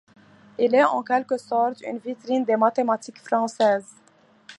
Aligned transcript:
Il 0.57 0.73
est 0.73 0.83
en 0.83 1.03
quelque 1.03 1.37
sorte 1.37 1.81
une 1.83 1.99
vitrine 1.99 2.43
des 2.43 2.55
mathématiques 2.57 3.19
françaises. 3.21 3.97